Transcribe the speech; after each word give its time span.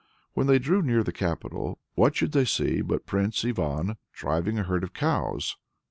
When 0.33 0.47
they 0.47 0.57
drew 0.57 0.81
near 0.81 0.97
to 1.03 1.03
the 1.03 1.11
capital, 1.11 1.77
what 1.93 2.15
should 2.15 2.31
they 2.31 2.45
see 2.45 2.81
but 2.81 3.05
Prince 3.05 3.45
Ivan 3.45 3.97
driving 4.13 4.57
a 4.57 4.63
herd 4.63 4.83
of 4.83 4.93
cows! 4.93 5.57